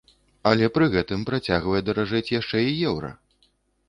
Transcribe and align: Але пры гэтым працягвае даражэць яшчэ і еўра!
Але 0.51 0.69
пры 0.77 0.85
гэтым 0.95 1.25
працягвае 1.29 1.81
даражэць 1.89 2.33
яшчэ 2.39 2.63
і 2.71 2.73
еўра! 2.93 3.11